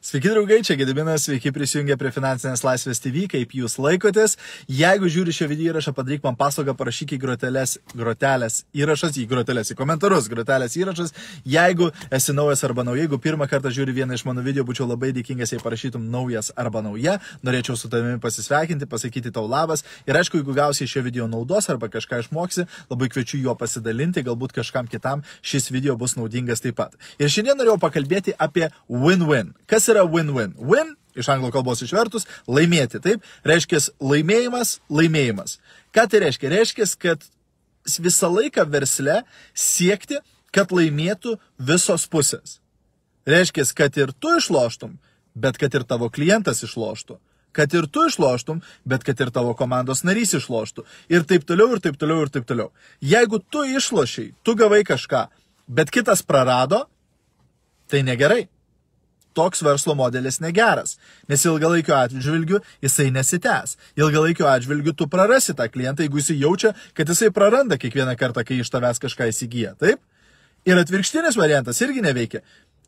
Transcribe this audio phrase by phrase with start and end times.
[0.00, 4.38] Sveiki draugai, čia Gediminas, sveiki prisijungę prie Finansinės laisvės TV, kaip jūs laikotės.
[4.64, 9.74] Jeigu žiūri šio video įrašą, padaryk man paslaugą, parašyk į grotelės, grotelės įrašas, į grotelės,
[9.74, 11.12] į komentarus, grotelės įrašas.
[11.44, 15.10] Jeigu esi naujas arba nauja, jeigu pirmą kartą žiūri vieną iš mano video, būčiau labai
[15.18, 17.18] dėkingas, jei parašytum naujas arba nauja.
[17.44, 19.84] Norėčiau su tavimi pasisveikinti, pasakyti tau labas.
[20.08, 24.56] Ir aišku, jeigu gausi šio video naudos arba kažką išmoksi, labai kviečiu juo pasidalinti, galbūt
[24.62, 26.96] kažkam kitam šis video bus naudingas taip pat.
[27.20, 29.52] Ir šiandien norėjau pakalbėti apie win-win.
[29.68, 30.54] Kas yra win-win?
[30.58, 33.00] Win, iš anglų kalbos išvertus, laimėti.
[33.02, 35.58] Taip, reiškia laimėjimas, laimėjimas.
[35.94, 36.50] Ką tai reiškia?
[36.52, 37.24] Reiškia, kad
[37.98, 39.22] visą laiką versle
[39.54, 40.20] siekti,
[40.54, 42.58] kad laimėtų visos pusės.
[43.28, 44.96] Reiškia, kad ir tu išloštum,
[45.34, 47.18] bet kad ir tavo klientas išloštų.
[47.50, 50.84] Kad ir tu išloštum, bet kad ir tavo komandos narys išloštų.
[51.10, 52.70] Ir taip toliau, ir taip toliau, ir taip toliau.
[53.02, 55.26] Jeigu tu išlošiai, tu gavai kažką,
[55.66, 56.84] bet kitas prarado,
[57.90, 58.46] tai negerai
[59.34, 60.96] toks verslo modelis negeras,
[61.28, 63.76] nes ilgalaikio atžvilgiu jisai nesitęs.
[63.98, 68.60] Ilgalaikio atžvilgiu tu prarasi tą klientą, jeigu jisai jaučia, kad jisai praranda kiekvieną kartą, kai
[68.60, 69.76] iš tavęs kažką įsigyja.
[69.80, 70.02] Taip?
[70.68, 72.42] Ir atvirkštinis variantas irgi neveikia.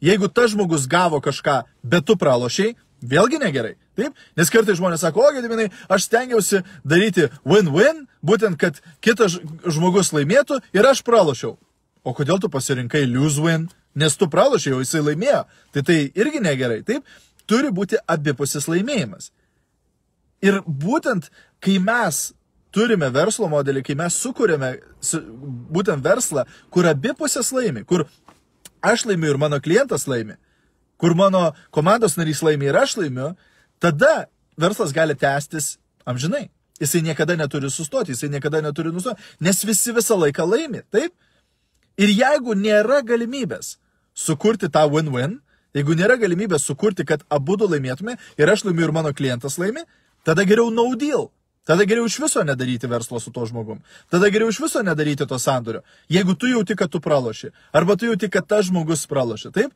[0.00, 3.74] Jeigu tas žmogus gavo kažką, bet tu pralošiai, vėlgi negerai.
[3.98, 4.14] Taip?
[4.38, 10.60] Nes kartai žmonės sako, o gediminai, aš stengiausi daryti win-win, būtent, kad kitas žmogus laimėtų
[10.74, 11.56] ir aš pralošiau.
[12.06, 13.68] O kodėl tu pasirinkai lose-win?
[13.94, 15.44] Nes tu pralašai, o jisai laimėjo.
[15.74, 16.82] Tai tai irgi negerai.
[16.86, 17.06] Taip,
[17.48, 19.30] turi būti abipusis laimėjimas.
[20.44, 21.30] Ir būtent,
[21.64, 22.28] kai mes
[22.74, 24.74] turime verslo modelį, kai mes sukūrėme
[25.74, 28.06] būtent verslą, kur abipusės laimi, kur
[28.84, 30.36] aš laimiu ir mano klientas laimi,
[31.00, 33.32] kur mano komandos narys laimi ir aš laimiu,
[33.82, 36.48] tada verslas gali tęstis amžinai.
[36.78, 41.10] Jisai niekada neturi sustoti, jisai niekada neturi nustoti, nes visi visą laiką laimi, taip?
[41.98, 43.76] Ir jeigu nėra galimybės
[44.14, 45.38] sukurti tą win-win,
[45.74, 49.82] jeigu nėra galimybės sukurti, kad abu du laimėtume ir aš laimiu ir mano klientas laimi,
[50.24, 51.28] tada geriau no deal.
[51.68, 53.82] Tada geriau iš viso nedaryti verslo su to žmogum.
[54.08, 55.82] Tada geriau iš viso nedaryti to sandorio.
[56.08, 59.74] Jeigu tu jauti, kad tu praloši, arba tu jauti, kad tas žmogus praloši, taip?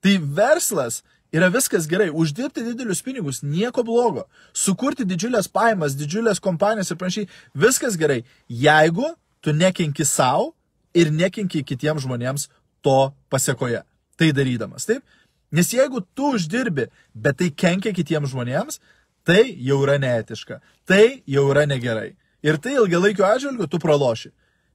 [0.00, 1.00] Tai verslas
[1.34, 2.12] yra viskas gerai.
[2.14, 4.28] Uždirbti didelius pinigus, nieko blogo.
[4.54, 8.22] Sukurti didžiulės paimas, didžiulės kompanijas ir panašiai, viskas gerai.
[8.46, 9.10] Jeigu
[9.42, 10.52] tu nekenki savo
[10.94, 12.48] ir nekenki kitiems žmonėms
[12.84, 13.82] to pasiekoje.
[14.20, 15.04] Tai darydamas, taip?
[15.50, 18.78] Nes jeigu tu uždirbi, bet tai kenkia kitiems žmonėms,
[19.26, 20.60] tai jau yra neetiška.
[20.86, 22.14] Tai jau yra negerai.
[22.46, 24.30] Ir tai ilgalaikio atžvilgiu tu praloši.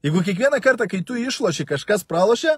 [0.06, 2.58] Jeigu kiekvieną kartą, kai tu išloši, kažkas pralošia,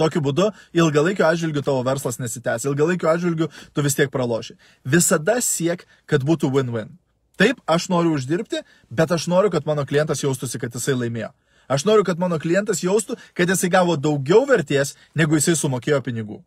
[0.00, 2.64] tokiu būdu ilgalaikio atžvilgiu tavo verslas nesitęs.
[2.70, 4.56] Ilgalaikio atžvilgiu tu vis tiek praloši.
[4.84, 6.94] Visada siek, kad būtų win-win.
[7.36, 11.32] Taip, aš noriu uždirbti, bet aš noriu, kad mano klientas jaustųsi, kad jisai laimėjo.
[11.68, 16.42] Aš noriu, kad mano klientas jaustų, kad jisai gavo daugiau vertės, negu jisai sumokėjo pinigų.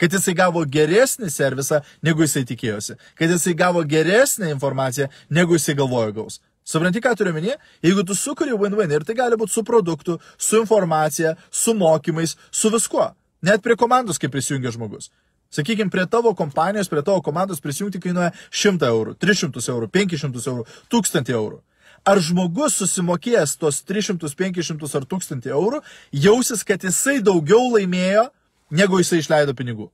[0.00, 2.96] Kad jisai gavo geresnį servisą, negu jisai tikėjosi.
[3.18, 6.40] Kad jisai gavo geresnę informaciją, negu jisai galvojo gaus.
[6.64, 7.60] Supranti, ką turiu minėti?
[7.84, 12.72] Jeigu tu sukuri win-win ir tai gali būti su produktu, su informacija, su mokymais, su
[12.72, 13.10] viskuo.
[13.44, 15.10] Net prie komandos, kai prisijungia žmogus.
[15.52, 20.64] Sakykime, prie tavo kompanijos, prie tavo komandos prisijungti kainuoja 100 eurų, 300 eurų, 500 eurų,
[20.90, 21.60] 1000 eurų
[22.04, 25.80] ar žmogus susimokėjęs tos 300, 500 ar 1000 eurų
[26.26, 28.28] jausis, kad jisai daugiau laimėjo,
[28.70, 29.90] negu jisai išleido pinigų.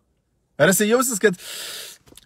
[0.60, 1.38] Ar jisai jausis, kad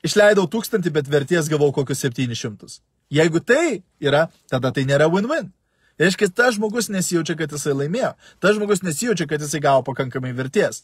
[0.06, 2.80] išleidau 1000, bet verties gavau kokius 700.
[3.12, 5.52] Jeigu tai yra, tada tai nėra win-win.
[6.00, 8.14] Reiškia, tas žmogus nesijaučia, kad jisai laimėjo.
[8.42, 10.82] Tas žmogus nesijaučia, kad jisai gavo pakankamai verties.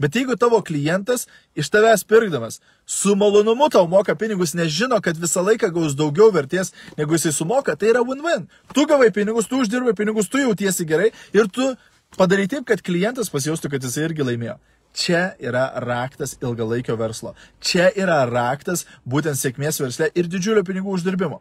[0.00, 5.18] Bet jeigu tavo klientas iš tavęs pirkdamas su malonumu tau moka pinigus, nes žino, kad
[5.20, 8.48] visą laiką gaus daugiau vertės, negu jisai sumoka, tai yra win-win.
[8.74, 11.74] Tu gavai pinigus, tu uždirbai pinigus, tu jautiesi gerai ir tu
[12.16, 14.56] padarai taip, kad klientas pasijaustų, kad jisai irgi laimėjo.
[14.96, 17.36] Čia yra raktas ilgalaikio verslo.
[17.62, 21.38] Čia yra raktas būtent sėkmės versle ir didžiulio pinigų uždirbimo.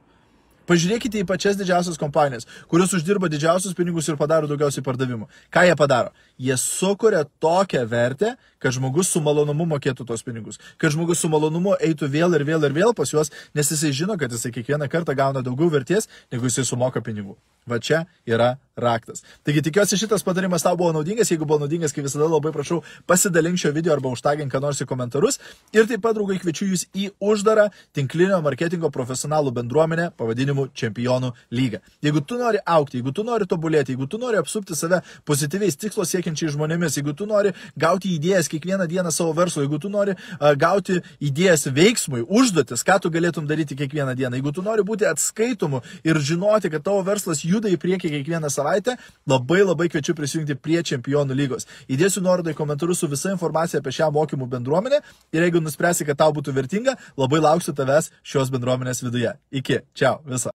[0.69, 5.25] Pažiūrėkite į pačias didžiausias kompanijas, kurios uždirba didžiausius pinigus ir padaro daugiausiai pardavimų.
[5.49, 6.13] Ką jie padaro?
[6.37, 10.59] Jie sukuria tokią vertę, kad žmogus su malonumu mokėtų tos pinigus.
[10.77, 14.17] Kad žmogus su malonumu eitų vėl ir vėl ir vėl pas juos, nes jisai žino,
[14.19, 17.37] kad jisai kiekvieną kartą gauna daugiau vertės, negu jisai sumoka pinigų.
[17.69, 19.21] Va čia yra raktas.
[19.45, 21.29] Taigi tikiuosi šitas patarimas tau buvo naudingas.
[21.29, 22.79] Jeigu buvo naudingas, kaip visada labai prašau,
[23.09, 25.37] pasidalink šio video arba užtagink ką nors į komentarus.
[25.75, 31.83] Ir taip pat, draugai, kviečiu jūs į uždarą tinklinio marketingo profesionalų bendruomenę pavadinimu Čempionų lyga.
[32.05, 36.07] Jeigu tu nori aukti, jeigu tu nori tobulėti, jeigu tu nori apsupti save pozityviais tikslo
[36.07, 40.15] siekiančiais žmonėmis, jeigu tu nori gauti idėjas kiekvieną dieną savo verslo, jeigu tu nori
[40.59, 45.81] gauti idėjas veiksmui, užduotis, ką tu galėtum daryti kiekvieną dieną, jeigu tu nori būti atskaitomu
[46.07, 48.97] ir žinoti, kad tavo verslas juda į priekį kiekvieną savaitę,
[49.29, 51.69] labai labai kviečiu prisijungti prie čempionų lygos.
[51.91, 55.01] Įdėsiu nuorodą į komentarus su visa informacija apie šią mokymų bendruomenę
[55.35, 59.35] ir jeigu nuspręsi, kad tau būtų vertinga, labai lauksiu tavęs šios bendruomenės viduje.
[59.61, 60.47] Iki, čia, visą.